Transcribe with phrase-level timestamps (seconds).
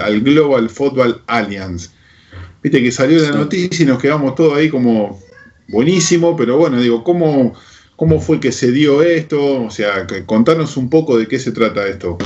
[0.00, 1.90] al, Global Football Alliance.
[2.62, 5.20] Viste que salió la noticia y nos quedamos todos ahí como
[5.68, 7.54] buenísimo, pero bueno, digo, ¿cómo,
[7.96, 9.62] ¿cómo fue que se dio esto?
[9.62, 12.18] O sea, contarnos un poco de qué se trata esto.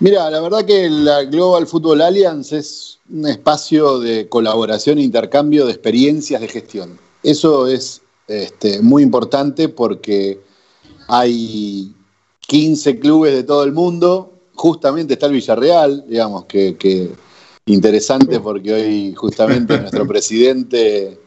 [0.00, 5.66] Mira, la verdad que la Global Football Alliance es un espacio de colaboración e intercambio
[5.66, 6.98] de experiencias de gestión.
[7.22, 10.40] Eso es este, muy importante porque
[11.08, 11.92] hay
[12.46, 17.10] 15 clubes de todo el mundo, justamente está el Villarreal, digamos, que,
[17.66, 21.18] interesante porque hoy justamente nuestro presidente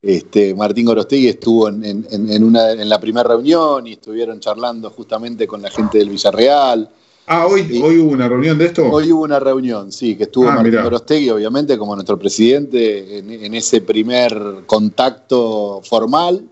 [0.00, 5.60] este, Martín Gorostegui estuvo en, una, en la primera reunión y estuvieron charlando justamente con
[5.60, 6.88] la gente del Villarreal.
[7.26, 8.90] Ah, hoy, hoy hubo una reunión de esto.
[8.90, 13.54] Hoy hubo una reunión, sí, que estuvo ah, Martín Gorostegui, obviamente, como nuestro presidente, en,
[13.54, 16.48] ese primer contacto formal.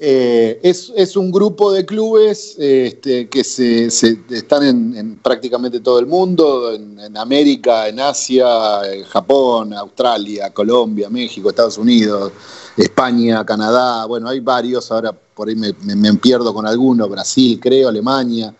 [0.00, 6.72] Eh, es, un grupo de clubes este, que se, están en, prácticamente todo el mundo,
[6.72, 12.32] en, América, en Asia, en Japón, Australia, Colombia, México, Estados Unidos,
[12.76, 17.88] España, Canadá, bueno, hay varios, ahora por ahí me, me pierdo con alguno, Brasil, creo,
[17.88, 18.54] Alemania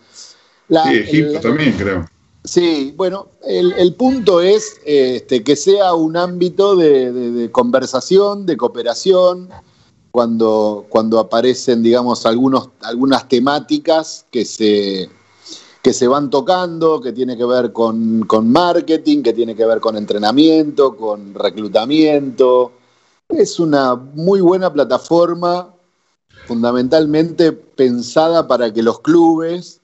[0.69, 2.05] sí, Egipto también, creo.
[2.43, 9.49] Sí, bueno, el, punto es este, que sea un ámbito de, conversación, de cooperación,
[10.11, 15.09] cuando, cuando aparecen, digamos, algunos, algunas temáticas que se,
[15.81, 19.79] que se van tocando, que tiene que ver con, con marketing, que tiene que ver
[19.79, 22.71] con entrenamiento, con reclutamiento.
[23.27, 25.73] Es una muy buena plataforma,
[26.47, 29.79] fundamentalmente pensada para que los clubes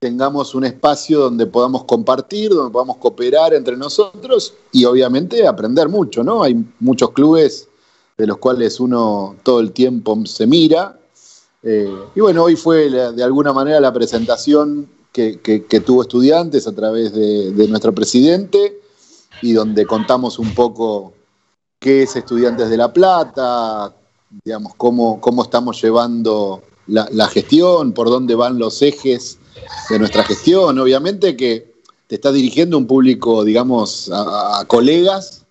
[0.00, 6.22] tengamos un espacio donde podamos compartir, donde podamos cooperar entre nosotros y obviamente aprender mucho,
[6.22, 6.42] ¿no?
[6.42, 7.68] Hay muchos clubes
[8.16, 10.98] de los cuales uno todo el tiempo se mira.
[11.62, 17.12] Eh, y bueno, hoy fue de alguna manera la presentación que, tuvo estudiantes a través
[17.12, 18.80] de, nuestro presidente
[19.42, 21.14] y donde contamos un poco
[21.78, 23.94] qué es Estudiantes de La Plata,
[24.44, 29.38] digamos, cómo, cómo estamos llevando la, gestión, por dónde van los ejes
[29.88, 30.78] de nuestra gestión.
[30.78, 31.74] Obviamente que
[32.08, 35.43] te estás dirigiendo un público, digamos, a, colegas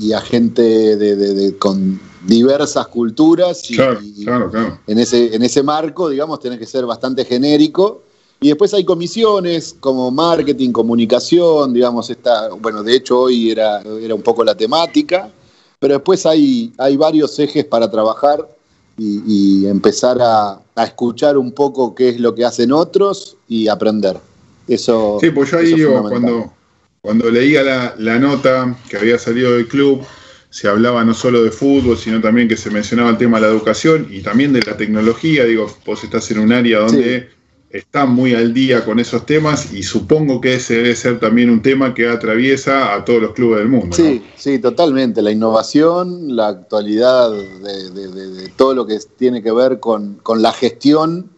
[0.00, 3.70] y, a gente de, con diversas culturas.
[3.70, 8.02] Y, claro, claro, En, ese, en ese marco, digamos, tenés que ser bastante genérico.
[8.40, 14.14] Y después hay comisiones como marketing, comunicación, digamos, esta, bueno, de hecho hoy era, era
[14.14, 15.30] un poco la temática,
[15.78, 18.48] pero después hay, hay varios ejes para trabajar
[18.96, 24.18] y, empezar a, escuchar un poco qué es lo que hacen otros y aprender.
[24.66, 25.18] Eso.
[25.20, 26.50] Sí, pues yo ahí digo, cuando,
[27.00, 30.04] cuando leía la, la, nota que había salido del club,
[30.50, 33.52] se hablaba no solo de fútbol, sino también que se mencionaba el tema de la
[33.52, 35.44] educación y también de la tecnología.
[35.44, 37.28] Digo, vos estás en un área donde
[37.70, 41.62] está muy al día con esos temas y supongo que ese debe ser también un
[41.62, 43.96] tema que atraviesa a todos los clubes del mundo.
[43.96, 45.22] Sí, sí, totalmente.
[45.22, 51.30] La innovación, la actualidad de, todo lo que tiene que ver con, la gestión,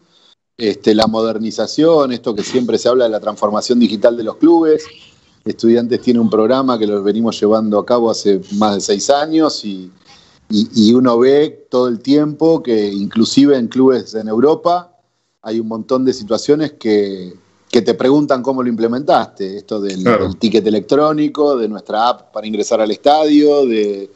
[0.56, 4.86] este, la modernización, esto que siempre se habla de la transformación digital de los clubes.
[5.44, 9.64] Estudiantes tiene un programa que lo venimos llevando a cabo hace más de seis años
[9.64, 9.91] y,
[10.48, 14.92] y uno ve todo el tiempo que inclusive en clubes en Europa,
[15.42, 17.34] hay un montón de situaciones que,
[17.70, 19.56] te preguntan cómo lo implementaste.
[19.56, 20.04] Esto del,
[20.38, 24.10] ticket electrónico, de nuestra app para ingresar al estadio, de,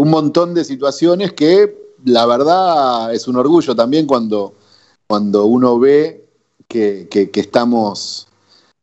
[0.00, 4.54] un montón de situaciones que la verdad es un orgullo también cuando,
[5.06, 6.26] cuando uno ve
[6.66, 8.26] que, estamos,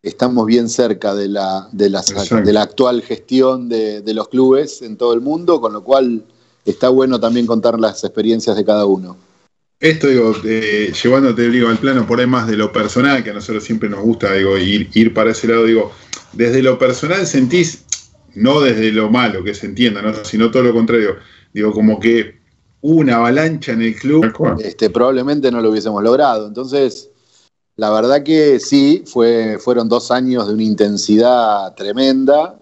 [0.03, 2.03] estamos bien cerca de la, de la,
[2.43, 6.23] de la actual gestión de, de los clubes en todo el mundo, con lo cual
[6.65, 9.15] está bueno también contar las experiencias de cada uno.
[9.79, 13.63] Esto, digo, llevándote digo, al plano por ahí más de lo personal, que a nosotros
[13.63, 15.91] siempre nos gusta digo, ir, ir para ese lado, digo,
[16.33, 17.83] desde lo personal sentís,
[18.35, 20.13] no desde lo malo que se entienda, ¿no?
[20.23, 21.15] sino todo lo contrario,
[21.51, 22.41] digo, como que
[22.81, 24.25] una avalancha en el club.
[24.63, 26.47] Este, probablemente no lo hubiésemos logrado.
[26.47, 27.10] Entonces,
[27.81, 32.59] la verdad que sí, fue, fueron dos años de una intensidad tremenda.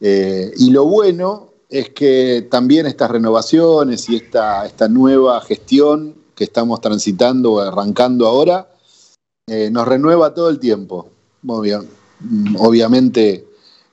[0.00, 6.44] Eh, y lo bueno es que también estas renovaciones y esta, esta nueva gestión que
[6.44, 8.72] estamos transitando o arrancando ahora,
[9.46, 11.10] eh, nos renueva todo el tiempo.
[11.42, 11.86] Muy bien.
[12.20, 13.46] Mm, obviamente,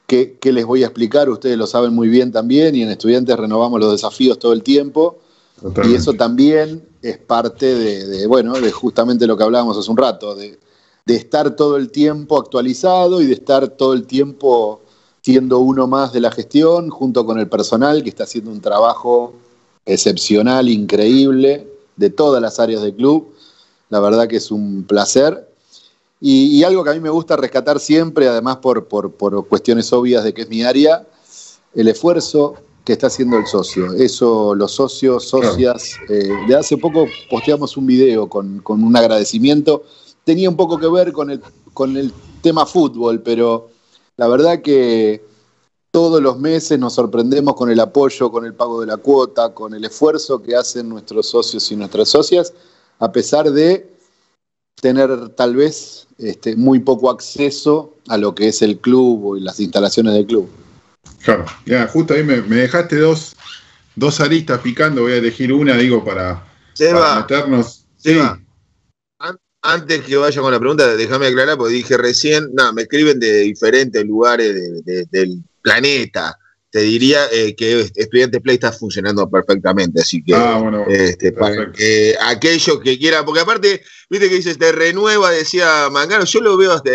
[0.06, 1.30] ¿qué, les voy a explicar?
[1.30, 5.20] Ustedes lo saben muy bien también y en estudiantes renovamos los desafíos todo el tiempo.
[5.84, 10.36] Y eso también es parte de, bueno, de justamente lo que hablábamos hace un rato,
[10.36, 10.58] de,
[11.06, 14.82] estar todo el tiempo actualizado y de estar todo el tiempo
[15.22, 19.34] siendo uno más de la gestión, junto con el personal que está haciendo un trabajo
[19.86, 23.34] excepcional, increíble, de todas las áreas del club.
[23.90, 25.48] La verdad que es un placer.
[26.20, 28.88] Y, algo que a mí me gusta rescatar siempre, además por,
[29.48, 31.08] cuestiones obvias de que es mi área,
[31.76, 32.56] el esfuerzo
[32.88, 33.92] que está haciendo el socio.
[33.96, 39.84] Eso, los socios, socias, eh, de hace poco posteamos un video con, un agradecimiento.
[40.24, 41.42] Tenía un poco que ver con el,
[41.74, 43.72] con el tema fútbol, pero
[44.16, 45.22] la verdad que
[45.92, 49.74] todos los meses nos sorprendemos con el apoyo, con el pago de la cuota, con
[49.74, 52.54] el esfuerzo que hacen nuestros socios y nuestras socias,
[53.00, 53.98] a pesar de
[54.82, 59.60] tener tal vez este, muy poco acceso a lo que es el club y las
[59.60, 60.48] instalaciones del club.
[61.24, 63.36] Claro, ya, justo ahí me, dejaste dos,
[63.96, 66.46] dos aristas picando, voy a elegir una, digo, para,
[66.80, 67.86] meternos.
[69.62, 73.40] Antes que vaya con la pregunta, déjame aclarar, porque dije recién, nada, me escriben de
[73.40, 74.56] diferentes lugares
[74.86, 76.38] del planeta.
[76.70, 82.16] Te diría eh, que Estudiantes Play está funcionando perfectamente, así que, ah, este, para que
[82.22, 86.74] aquellos que quieran, porque aparte, viste que dices, te renueva, decía Mangano, yo lo veo
[86.74, 86.92] hasta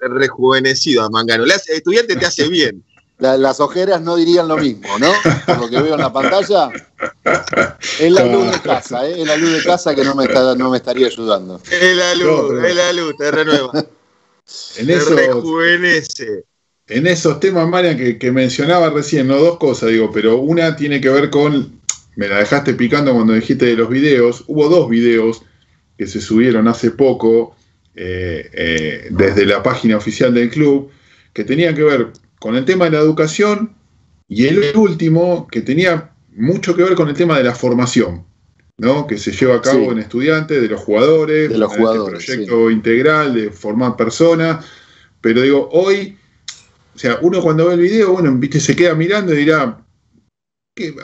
[0.00, 2.82] rejuvenecido a Mangano, estudiante te hace bien.
[3.22, 5.12] Las ojeras no dirían lo mismo, ¿no?
[5.46, 6.70] Por lo que veo en la pantalla.
[7.98, 9.22] Es la luz de casa, ¿eh?
[9.22, 11.60] Es la luz de casa que no me, está, no me estaría ayudando.
[11.70, 13.72] Es la luz, es la luz, te renueva.
[14.76, 16.44] En te rejuvenece
[16.88, 21.08] en esos temas, Marian, que, mencionaba recién, no dos cosas, digo, pero una tiene que
[21.08, 21.80] ver con,
[22.16, 25.42] me la dejaste picando cuando dijiste de los videos, hubo dos videos
[25.96, 27.56] que se subieron hace poco
[27.94, 30.90] eh, eh, desde la página oficial del club,
[31.32, 33.72] que tenían que ver con el tema de la educación
[34.28, 38.26] y el último que tenía mucho que ver con el tema de la formación.
[38.78, 39.06] ¿no?
[39.06, 42.70] que se lleva a cabo en estudiantes, de los jugadores, de los este jugadores, proyecto
[42.70, 44.64] integral de formar personas.
[45.20, 46.16] Pero digo, hoy
[46.94, 49.78] o sea, uno cuando ve el video, bueno, viste, se queda mirando y dirá,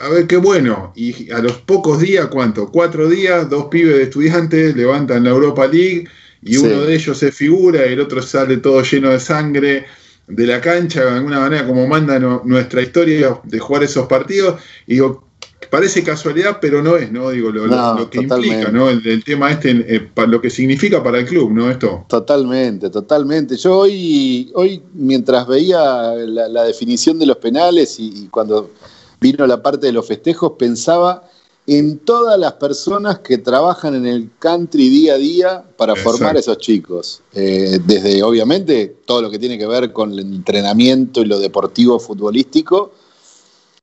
[0.01, 0.91] a ver qué bueno.
[0.95, 2.69] Y a los pocos días, ¿cuánto?
[2.69, 6.07] Cuatro días, dos pibes de estudiantes levantan la Europa League
[6.41, 9.85] y uno de ellos se figura y el otro sale todo lleno de sangre
[10.29, 14.61] de la cancha, de alguna manera como manda nuestra historia de jugar esos partidos.
[14.85, 15.23] Y digo,
[15.69, 17.29] parece casualidad, pero no es, ¿no?
[17.31, 18.89] Digo, lo, que implica, ¿no?
[18.89, 21.69] El, tema este, eh, lo que significa para el club, ¿no?
[21.69, 22.05] Esto.
[22.07, 23.57] Totalmente, totalmente.
[23.57, 28.71] Yo hoy, hoy mientras veía la, definición de los penales y, cuando
[29.19, 31.23] vino la parte de los festejos, pensaba
[31.77, 36.39] en todas las personas que trabajan en el country día a día para formar a
[36.39, 37.21] esos chicos.
[37.33, 41.99] Eh, desde, obviamente, todo lo que tiene que ver con el entrenamiento y lo deportivo
[41.99, 42.91] futbolístico,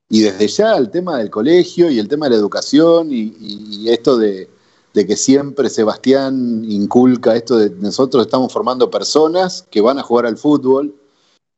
[0.09, 4.17] y desde ya el tema del colegio y el tema de la educación y, esto
[4.17, 4.49] de,
[4.93, 10.39] que siempre Sebastián inculca esto de nosotros estamos formando personas que van a jugar al
[10.39, 10.95] fútbol.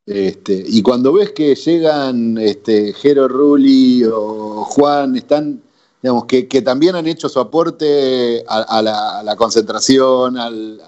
[0.05, 5.61] Este, y cuando ves que llegan este, Jero Rulli o Juan, están,
[6.01, 10.81] digamos, que, también han hecho su aporte a, la, concentración, al,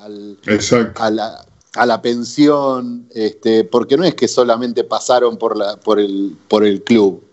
[0.96, 6.00] a, la, a la pensión, este, porque no es que solamente pasaron por, la, por,
[6.00, 7.24] el, por el club,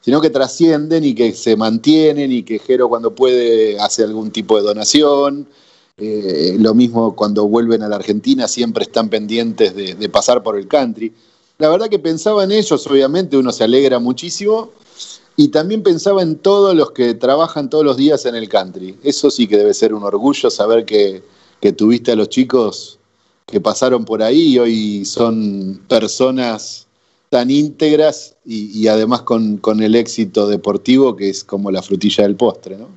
[0.00, 4.56] sino que trascienden y que se mantienen y que Jero cuando puede hace algún tipo
[4.56, 5.48] de donación.
[5.96, 10.68] Eh, lo mismo cuando vuelven a la Argentina, siempre están pendientes de, pasar por el
[10.68, 11.12] country.
[11.58, 14.70] La verdad que pensaba en ellos, obviamente uno se alegra muchísimo,
[15.36, 18.96] y también pensaba en todos los que trabajan todos los días en el country.
[19.02, 21.22] Eso sí que debe ser un orgullo saber que,
[21.60, 22.98] que tuviste a los chicos
[23.46, 26.86] que pasaron por ahí y hoy son personas
[27.28, 32.76] tan íntegras y, además con, el éxito deportivo que es como la frutilla del postre,
[32.76, 32.88] ¿no?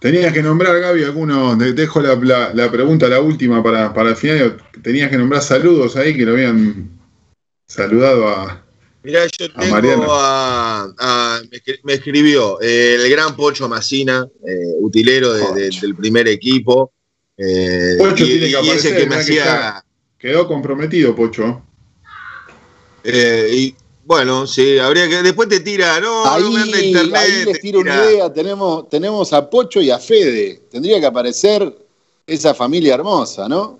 [0.00, 5.10] Tenías que nombrar, Gaby, algunos, dejo la, pregunta, la última para, para el final, tenías
[5.10, 6.90] que nombrar saludos ahí que lo habían
[7.66, 8.64] saludado a,
[9.02, 11.40] Mirá, yo tengo a,
[11.84, 16.92] me, escribió eh, el gran Pocho Macina, eh, utilero del primer equipo.
[17.36, 19.84] Eh, Pocho tiene que aparecer, que me hacía...
[20.18, 21.62] Quedó comprometido, Pocho.
[23.02, 25.22] Eh, y bueno, sí, habría que.
[25.22, 26.44] Después te tira, no, ahí,
[26.88, 27.14] internet.
[27.14, 28.32] Ahí les tiro una idea.
[28.32, 30.62] Tenemos, tenemos a Pocho y a Fede.
[30.70, 31.74] Tendría que aparecer
[32.26, 33.78] esa familia hermosa, ¿no?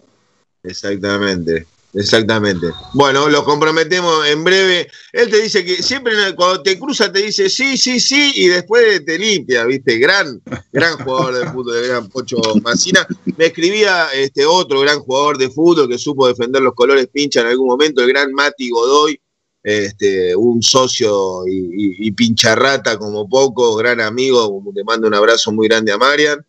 [0.62, 1.66] Exactamente.
[1.92, 2.68] Exactamente.
[2.94, 4.88] Bueno, los comprometemos en breve.
[5.12, 9.04] Él te dice que siempre cuando te cruza te dice sí, sí, sí, y después
[9.04, 9.98] te limpia, ¿viste?
[9.98, 10.40] Gran,
[10.72, 13.06] gran jugador de fútbol, de gran Pocho Mancina.
[13.36, 17.48] Me escribía este otro gran jugador de fútbol que supo defender los colores pincha en
[17.48, 19.20] algún momento, el gran Mati Godoy,
[19.62, 25.68] este, un socio y, y, pincharrata como poco, gran amigo, te mando un abrazo muy
[25.68, 26.44] grande a Marian.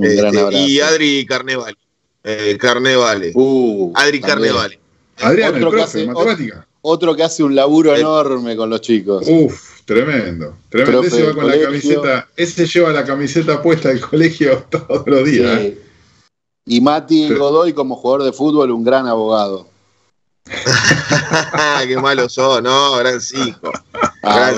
[0.00, 1.76] Este, y Adri Carnevale.
[2.24, 3.32] Eh, Carnevale.
[3.34, 4.80] Uh, Adri Carnevale.
[5.20, 6.66] Adrián, otro el profe, hace, matemática.
[6.82, 9.24] Otro que hace un laburo enorme con los chicos.
[9.28, 10.56] Uf, tremendo.
[10.68, 11.02] Tremendo.
[11.02, 15.60] ese, va con la camiseta, ese lleva la camiseta puesta del colegio todos los días.
[15.60, 15.78] ¿eh?
[16.66, 19.68] Y Mati Godoy como jugador de fútbol, un gran abogado.
[21.86, 23.72] Qué malo sos, no, gran hijo.
[24.22, 24.52] Ah,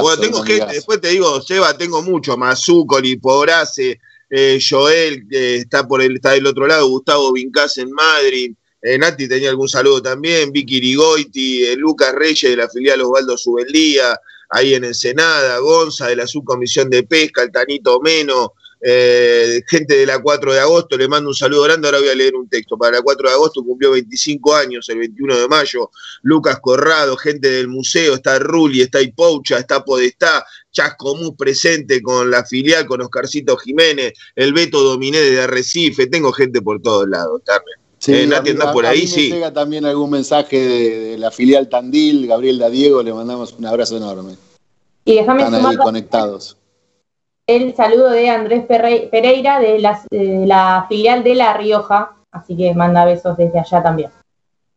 [0.00, 4.00] bueno, tengo gente, después te digo, Seba, tengo mucho, Mazuco, Lipobrace,
[4.30, 8.98] eh, Joel, que está por el, está del otro lado, Gustavo Vincas en Madrid, eh,
[8.98, 14.18] Nati tenía algún saludo también, Vicky Rigoiti, eh, Lucas Reyes de la filial Osvaldo Subeldía,
[14.50, 20.04] ahí en Ensenada, Gonza de la subcomisión de pesca, el Tanito Meno, eh, gente de
[20.04, 22.76] la 4 de agosto, le mando un saludo grande, ahora voy a leer un texto.
[22.76, 25.90] Para la 4 de agosto cumplió 25 años, el 21 de mayo,
[26.22, 32.44] Lucas Corrado, gente del museo, está Ruli, está Ipoucha, está Podestá, Chascomús presente con la
[32.44, 37.81] filial, con Oscarcito Jiménez, el Beto Dominé de Arrecife, tengo gente por todos lados, Carmen.
[38.02, 39.30] Sí, eh, Nati por ahí, sí.
[39.30, 44.36] llega también algún mensaje de, la filial Tandil, Gabriel Diego, le mandamos un abrazo enorme.
[45.04, 46.56] Y déjame Están ahí conectados
[47.46, 53.36] el saludo de Andrés Pereira de la, filial de La Rioja, así que manda besos
[53.36, 54.10] desde allá también.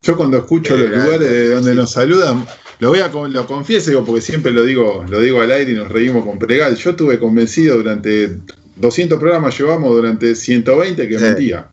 [0.01, 2.45] Yo cuando escucho los lugares donde nos saludan,
[2.79, 5.89] lo voy a lo confieso porque siempre lo digo, lo digo al aire y nos
[5.89, 6.75] reímos con Pregal.
[6.75, 8.37] Yo estuve convencido durante
[8.75, 11.69] 200 programas llevamos durante 120 que mentía.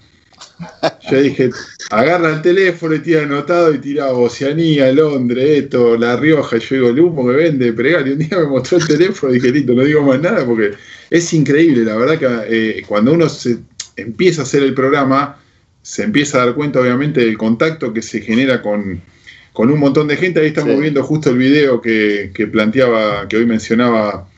[1.11, 1.51] Yo dije,
[1.91, 6.59] agarra el teléfono y tira anotado y tiraba Oceanía, Londres, esto, La Rioja.
[6.59, 8.07] Yo digo, el humo que vende, pregar.
[8.07, 10.73] Y un día me mostró el teléfono y dije, listo, no digo más nada porque
[11.11, 11.85] es increíble.
[11.85, 13.59] La verdad que eh, cuando uno se
[13.97, 15.39] empieza a hacer el programa,
[15.83, 19.03] se empieza a dar cuenta, obviamente, del contacto que se genera con,
[19.55, 20.41] un montón de gente.
[20.41, 24.29] Ahí estamos viendo justo el video que, planteaba, que hoy mencionaba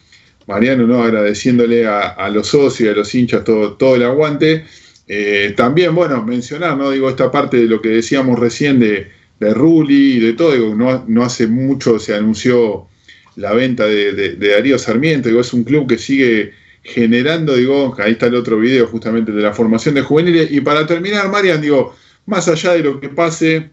[0.47, 1.03] Mariano, ¿no?
[1.03, 4.65] agradeciéndole a, los socios y a los hinchas todo, todo el aguante.
[5.07, 6.91] Eh, también, bueno, mencionar, ¿no?
[6.91, 10.75] Digo, esta parte de lo que decíamos recién de, de Ruli y de todo, digo,
[10.75, 12.87] no, hace mucho se anunció
[13.37, 18.27] la venta de, Darío Sarmiento, digo, es un club que sigue generando, digo, ahí está
[18.27, 20.51] el otro video justamente de la formación de juveniles.
[20.53, 21.97] Y para terminar, Marian, digo,
[22.27, 23.71] más allá de lo que pase,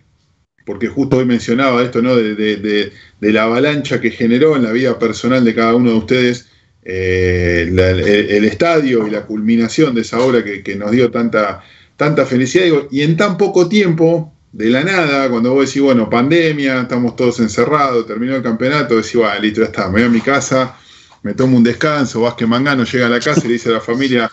[0.65, 2.15] porque justo hoy mencionaba esto, ¿no?
[2.15, 6.47] De, de, la avalancha que generó en la vida personal de cada uno de ustedes
[6.83, 11.63] eh, el, estadio y la culminación de esa obra que, nos dio tanta,
[11.95, 12.65] tanta felicidad.
[12.91, 17.39] y en tan poco tiempo, de la nada, cuando vos decís, bueno, pandemia, estamos todos
[17.39, 20.75] encerrados, terminó el campeonato, decís, bueno, listo, ya está, me voy a mi casa,
[21.23, 23.81] me tomo un descanso, Vázquez Mangano llega a la casa y le dice a la
[23.81, 24.29] familia,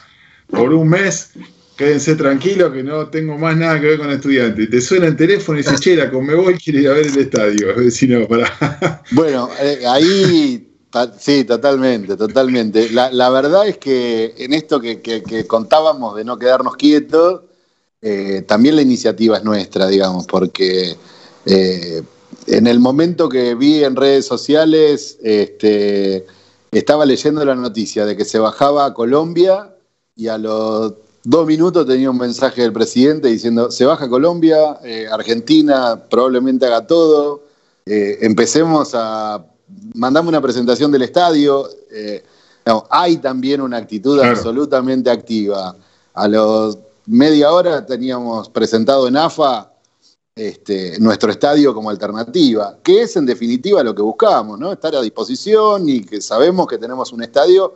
[0.49, 1.31] por un mes,
[1.77, 4.69] quédense tranquilos que no tengo más nada que ver con estudiantes.
[4.69, 7.69] Te suena el teléfono y dice, che, la voy quiere ir a ver el estadio.
[8.09, 8.27] no.
[9.13, 10.68] Bueno, eh, ahí
[11.19, 12.89] Sí, totalmente, totalmente.
[12.91, 17.43] La, verdad es que en esto que, contábamos de no quedarnos quietos,
[18.01, 20.97] eh, también la iniciativa es nuestra, digamos, porque
[21.45, 22.03] eh,
[22.47, 26.25] en el momento que vi en redes sociales, este,
[26.71, 29.75] estaba leyendo la noticia de que se bajaba a Colombia
[30.17, 35.07] y a los dos minutos tenía un mensaje del presidente diciendo, se baja Colombia, eh,
[35.11, 37.45] Argentina probablemente haga todo,
[37.85, 39.43] empecemos a
[39.95, 41.69] mandamos una presentación del estadio.
[41.91, 42.23] Eh,
[42.91, 45.75] hay también una actitud absolutamente activa.
[46.15, 49.73] A los media hora teníamos presentado en AFA
[50.37, 54.73] este, nuestro estadio como alternativa, que es en definitiva lo que buscamos, ¿no?
[54.73, 57.75] Estar a disposición y que sabemos que tenemos un estadio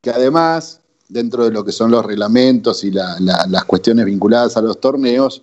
[0.00, 4.80] que además, dentro de lo que son los reglamentos y las cuestiones vinculadas a los
[4.80, 5.42] torneos,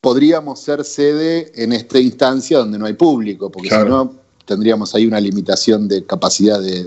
[0.00, 4.19] podríamos ser sede en esta instancia donde no hay público, porque si no
[4.50, 6.82] tendríamos ahí una limitación de capacidad de,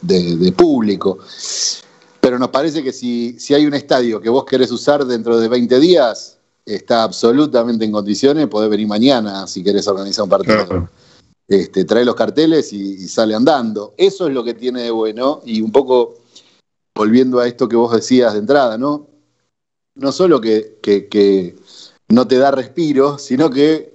[0.00, 1.18] de, público.
[2.22, 5.48] Pero nos parece que si, si, hay un estadio que vos querés usar dentro de
[5.48, 10.88] 20 días, está absolutamente en condiciones, podés venir mañana si querés organizar un partido.
[11.46, 13.92] Este, trae los carteles y, sale andando.
[13.98, 15.42] Eso es lo que tiene de bueno.
[15.44, 16.14] Y un poco
[16.94, 19.06] volviendo a esto que vos decías de entrada, ¿no?
[19.96, 21.56] No solo que, que
[22.08, 23.91] no te da respiro, sino que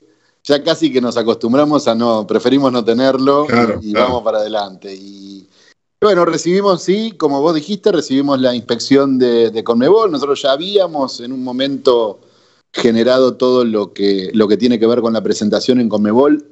[0.47, 3.45] ya casi que nos acostumbramos a no, preferimos no tenerlo
[3.81, 4.95] y, vamos para adelante.
[4.95, 5.45] Y
[5.99, 10.09] bueno, recibimos, sí, como vos dijiste, recibimos la inspección de, Conmebol.
[10.09, 12.21] Nosotros ya habíamos en un momento
[12.71, 16.45] generado todo lo que, lo que tiene que ver con la presentación en Conmebol,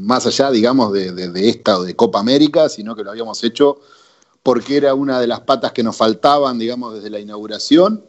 [0.00, 3.78] más allá, digamos, de, de esta o de Copa América, sino que lo habíamos hecho
[4.42, 8.06] porque era una de las patas que nos faltaban, digamos, desde la inauguración.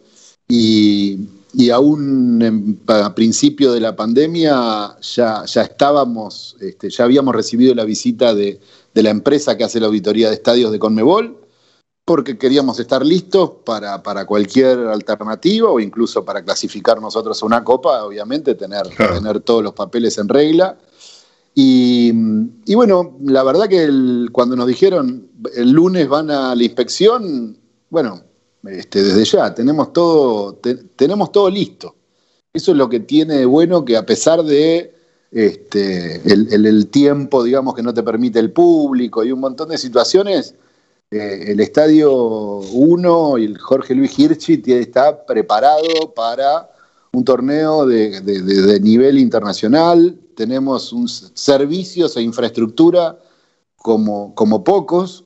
[0.47, 7.73] Y, y aún a principio de la pandemia ya, ya estábamos, este, ya habíamos recibido
[7.73, 8.59] la visita de,
[8.93, 11.37] la empresa que hace la auditoría de estadios de Conmebol,
[12.03, 18.03] porque queríamos estar listos para, cualquier alternativa o incluso para clasificar nosotros a una copa,
[18.03, 20.77] obviamente, tener, tener todos los papeles en regla.
[21.59, 22.11] Y,
[22.75, 23.89] bueno, la verdad que
[24.31, 27.57] cuando nos dijeron el lunes van a la inspección,
[27.89, 28.21] bueno,
[28.63, 30.59] este, desde ya, tenemos todo,
[30.95, 31.95] tenemos todo listo.
[32.53, 34.95] Eso es lo que tiene de bueno que a pesar de
[35.31, 40.55] este, el, tiempo, digamos, que no te permite el público y un montón de situaciones,
[41.11, 46.69] eh, el Estadio 1 y el Jorge Luis Hirschi está preparado para
[47.11, 53.17] un torneo de, nivel internacional, tenemos un, servicios e infraestructura
[53.77, 55.23] como, como pocos,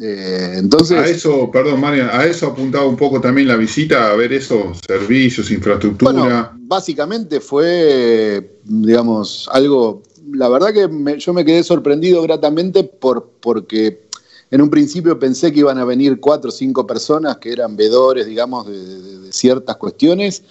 [0.00, 4.14] eh, entonces, a eso, perdón, María, a eso apuntaba un poco también la visita, a
[4.14, 6.12] ver esos servicios, infraestructura.
[6.12, 10.04] Bueno, básicamente fue, digamos, algo.
[10.30, 14.06] La verdad que yo me quedé sorprendido gratamente por, porque
[14.52, 18.26] en un principio pensé que iban a venir cuatro o cinco personas que eran vedores,
[18.26, 20.44] digamos, de, ciertas cuestiones,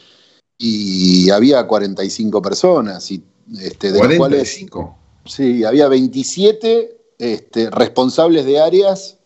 [0.57, 3.09] y había 45 personas.
[3.11, 3.23] Y,
[3.61, 4.97] este, de 45.
[5.25, 9.16] sí, había 27 este, responsables de áreas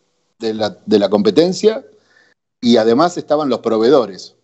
[0.41, 1.85] de la, competencia
[2.59, 4.35] y además estaban los proveedores,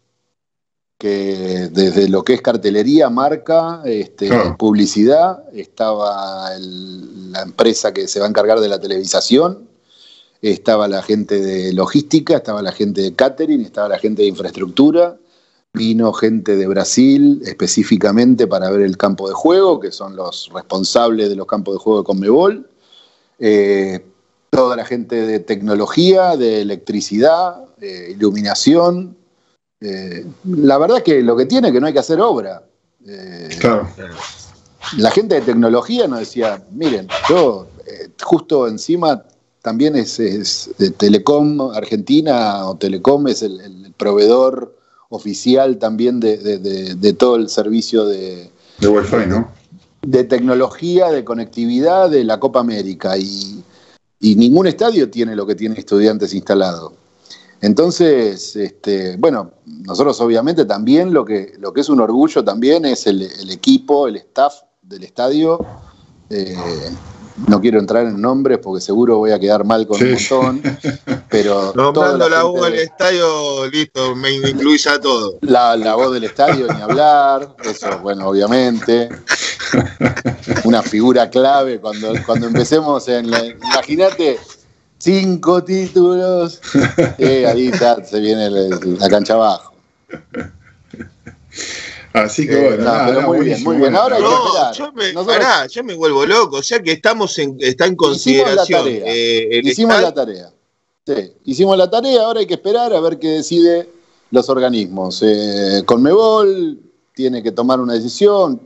[0.97, 8.25] que desde lo que es cartelería, marca, este, publicidad, estaba la empresa que se va
[8.25, 9.67] a encargar de la televisación,
[10.41, 15.17] estaba la gente de logística, estaba la gente de catering, estaba la gente de infraestructura,
[15.73, 21.29] vino gente de Brasil específicamente para ver el campo de juego, que son los responsables
[21.29, 22.69] de los campos de juego de Conmebol.
[23.39, 24.03] Eh,
[24.49, 27.63] toda la gente de tecnología, de electricidad,
[28.09, 29.15] iluminación.
[29.79, 32.63] Eh, la verdad que lo que tiene es que no hay que hacer obra.
[33.05, 33.87] Eh, claro.
[34.97, 39.23] La gente de tecnología nos decía, miren, yo eh, justo encima
[39.61, 40.17] también es,
[40.77, 44.75] de Telecom Argentina o Telecom es el, proveedor
[45.09, 49.49] oficial también de, todo el servicio de, de Wi-Fi, ¿no?
[50.03, 53.17] De tecnología, de conectividad de la Copa América.
[53.17, 53.63] Y
[54.19, 56.93] y ningún estadio tiene lo que tiene estudiantes instalado.
[57.61, 63.07] Entonces, este, bueno, nosotros obviamente también lo que, lo que es un orgullo también es
[63.07, 65.65] el, equipo, el staff del estadio.
[66.29, 66.55] Eh,
[67.45, 70.61] no quiero entrar en nombres porque seguro voy a quedar mal con un montón.
[71.29, 75.37] Pero Nombrando la, voz del estadio, listo, me incluís a todo.
[75.41, 79.09] La, la voz del estadio, ni hablar, eso, bueno, obviamente.
[80.63, 83.45] Una figura clave cuando, cuando empecemos en la.
[83.45, 84.39] Imagínate,
[84.97, 86.61] cinco títulos,
[87.17, 87.71] eh, ahí
[88.05, 89.73] se viene la cancha abajo.
[92.23, 93.95] Así que bueno, pero muy bien, muy bien.
[93.95, 95.13] Ahora no, yo me,
[95.69, 96.57] yo me vuelvo loco.
[96.57, 98.87] O sea que estamos en, está en consideración.
[98.87, 99.03] Hicimos la tarea.
[99.05, 100.53] Eh, hicimos la tarea.
[101.05, 103.89] Sí, hicimos la tarea, ahora hay que esperar a ver qué decide
[104.31, 105.21] los organismos.
[105.23, 106.79] Eh, Conmebol
[107.13, 108.59] tiene que tomar una decisión.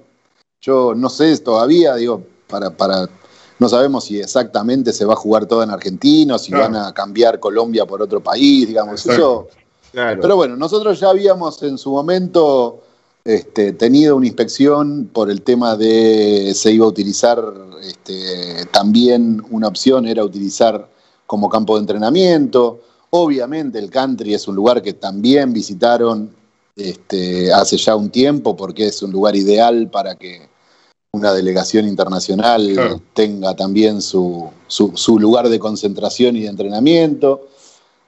[0.60, 3.08] Yo no sé todavía, digo, para, para
[3.60, 6.92] no sabemos si exactamente se va a jugar todo en Argentina, o si van a
[6.94, 9.06] cambiar Colombia por otro país, digamos.
[9.06, 9.50] Eso,
[9.92, 12.82] Pero bueno, nosotros ya habíamos en su momento
[13.24, 17.40] este, tenido una inspección por el tema de se iba a utilizar
[17.82, 20.90] este, también una opción era utilizar
[21.28, 22.82] como campo de entrenamiento.
[23.12, 26.34] Obviamente el country es un lugar que también visitaron
[26.76, 30.50] este, hace ya un tiempo porque es un lugar ideal para que
[31.14, 37.48] una delegación internacional tenga también su, su, lugar de concentración y de entrenamiento.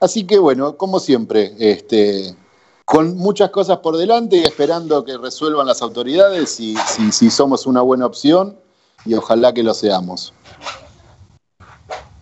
[0.00, 2.34] Así que bueno, como siempre, este,
[2.94, 6.76] con muchas cosas por delante y esperando que resuelvan las autoridades si,
[7.10, 8.56] si, somos una buena opción
[9.04, 10.32] y ojalá que lo seamos.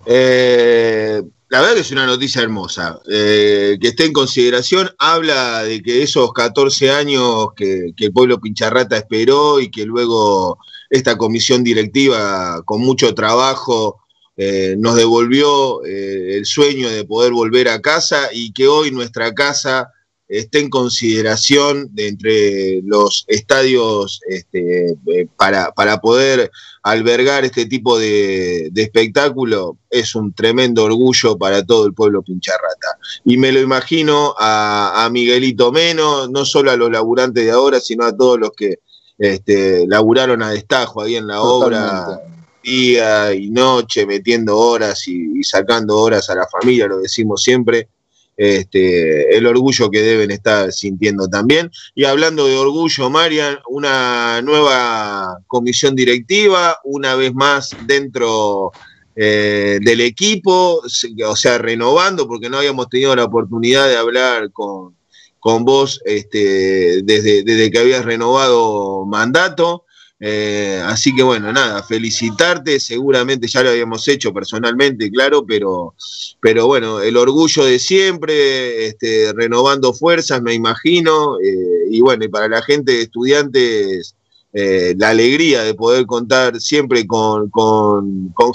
[0.07, 2.99] Eh, la verdad que es una noticia hermosa.
[3.07, 8.97] Eh, que esté en consideración, habla de que esos 14 años que, el pueblo Pincharrata
[8.97, 10.57] esperó y que luego
[10.89, 14.01] esta comisión directiva con mucho trabajo
[14.39, 19.91] eh, nos devolvió el sueño de poder volver a casa y que hoy nuestra casa
[20.33, 26.51] esté en consideración de entre los estadios este, eh, para, poder
[26.83, 32.97] albergar este tipo de, espectáculo es un tremendo orgullo para todo el pueblo pincharrata.
[33.27, 38.05] Y me lo imagino a, Miguelito Menos, no solo a los laburantes de ahora, sino
[38.05, 38.79] a todos los que
[39.19, 42.23] este, laburaron a destajo ahí en la obra
[42.63, 47.89] día y noche, metiendo horas y sacando horas a la familia, lo decimos siempre
[48.37, 51.71] este, el orgullo que deben estar sintiendo también.
[51.95, 58.73] Y hablando de orgullo, Marian, una nueva comisión directiva, una vez más dentro
[59.15, 60.83] eh, del equipo,
[61.27, 64.97] o sea, renovando, porque no habíamos tenido la oportunidad de hablar con,
[65.39, 69.85] con vos este, desde, desde que habías renovado mandato.
[70.25, 75.97] Eh, así que bueno, nada, felicitarte, seguramente ya lo habíamos hecho personalmente, claro, pero,
[76.41, 82.29] pero bueno, el orgullo de siempre, este, renovando fuerzas, me imagino, eh, y bueno, y
[82.29, 84.15] para la gente de estudiantes,
[84.53, 87.51] eh, la alegría de poder contar siempre con,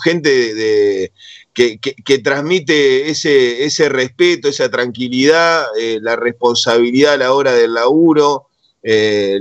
[0.02, 1.12] gente de,
[1.54, 5.66] que, transmite ese, ese respeto, esa tranquilidad,
[6.00, 8.47] la responsabilidad a la hora del laburo.
[8.84, 9.40] Eh,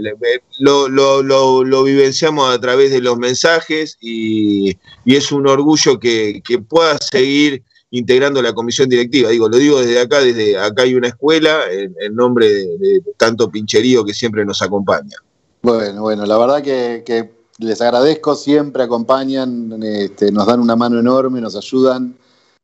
[0.59, 8.43] lo, vivenciamos a través de los mensajes y, es un orgullo que, pueda seguir integrando
[8.43, 9.31] la comisión directiva.
[9.31, 14.05] Digo, lo digo desde acá, desde acá hay una escuela en, nombre de, tanto pincherío
[14.05, 15.17] que siempre nos acompaña.
[15.63, 21.41] Bueno, bueno, la verdad que, les agradezco, siempre acompañan, este, nos dan una mano enorme,
[21.41, 22.15] nos ayudan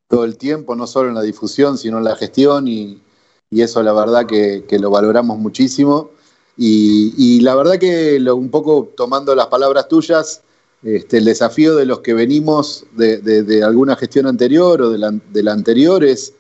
[0.07, 3.01] todo el tiempo, no solo en la difusión, sino en la gestión y,
[3.51, 6.11] eso la verdad que lo valoramos muchísimo.
[6.57, 10.43] Y, la verdad que un poco tomando las palabras tuyas,
[10.83, 14.99] este, el desafío de los que venimos de, alguna gestión anterior o de
[15.43, 16.35] la, anterior es,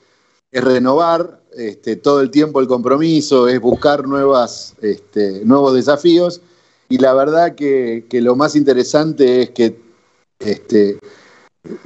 [0.53, 6.43] renovar este, todo el tiempo el compromiso, es buscar nuevas, este, nuevos desafíos.
[6.91, 9.81] Y la verdad que, lo más interesante es que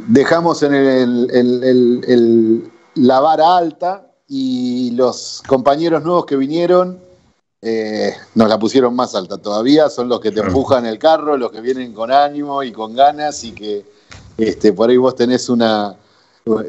[0.08, 7.05] dejamos en el, la vara alta y los compañeros nuevos que vinieron
[7.62, 11.50] eh, nos la pusieron más alta todavía, son los que te empujan el carro, los
[11.50, 13.84] que vienen con ánimo y con ganas y que
[14.36, 15.96] este, por ahí vos tenés una,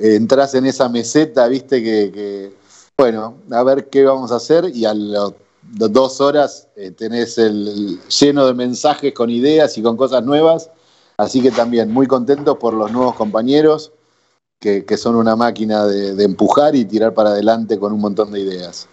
[0.02, 2.54] entras en esa meseta, viste, que,
[2.97, 5.34] bueno, a ver qué vamos a hacer y a las
[5.91, 10.71] dos horas eh, tenés el lleno de mensajes con ideas y con cosas nuevas,
[11.17, 13.91] así que también muy contentos por los nuevos compañeros
[14.60, 18.88] que, son una máquina de empujar y tirar para adelante con un montón de ideas.